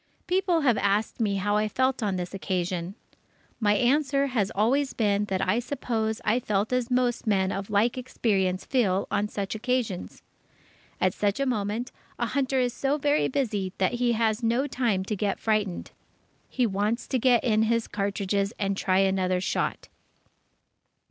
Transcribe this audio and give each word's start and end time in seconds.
People 0.25 0.61
have 0.61 0.79
asked 0.79 1.19
me 1.19 1.35
how 1.35 1.57
I 1.57 1.67
felt 1.67 2.01
on 2.01 2.15
this 2.15 2.33
occasion. 2.33 2.95
My 3.59 3.75
answer 3.75 4.25
has 4.25 4.49
always 4.55 4.93
been 4.93 5.25
that 5.25 5.47
I 5.47 5.59
suppose 5.59 6.19
I 6.25 6.39
felt 6.39 6.73
as 6.73 6.89
most 6.89 7.27
men 7.27 7.51
of 7.51 7.69
like 7.69 7.99
experience 7.99 8.65
feel 8.65 9.07
on 9.11 9.27
such 9.27 9.53
occasions. 9.53 10.23
At 10.99 11.13
such 11.13 11.39
a 11.39 11.45
moment, 11.45 11.91
a 12.17 12.25
hunter 12.25 12.59
is 12.59 12.73
so 12.73 12.97
very 12.97 13.27
busy 13.27 13.73
that 13.77 13.93
he 13.93 14.13
has 14.13 14.41
no 14.41 14.65
time 14.65 15.05
to 15.05 15.15
get 15.15 15.39
frightened. 15.39 15.91
He 16.49 16.65
wants 16.65 17.07
to 17.07 17.19
get 17.19 17.43
in 17.43 17.61
his 17.61 17.87
cartridges 17.87 18.53
and 18.57 18.75
try 18.75 18.97
another 18.97 19.39
shot. 19.39 19.87